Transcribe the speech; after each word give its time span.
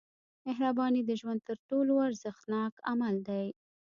•مهرباني 0.45 1.01
د 1.05 1.11
ژوند 1.19 1.39
تر 1.49 1.57
ټولو 1.69 1.93
ارزښتناک 2.07 2.73
عمل 2.91 3.15
دی. 3.29 3.45